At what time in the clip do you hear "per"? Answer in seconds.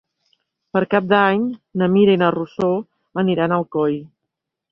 0.75-0.81